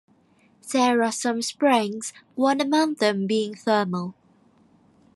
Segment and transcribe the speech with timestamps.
[0.71, 4.15] There are some springs, one among them being thermal.